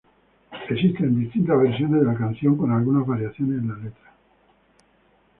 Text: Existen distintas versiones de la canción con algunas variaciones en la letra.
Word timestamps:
Existen 0.67 1.19
distintas 1.19 1.61
versiones 1.61 2.01
de 2.01 2.07
la 2.07 2.15
canción 2.17 2.57
con 2.57 2.71
algunas 2.71 3.05
variaciones 3.05 3.59
en 3.59 3.67
la 3.67 3.75
letra. 3.75 4.13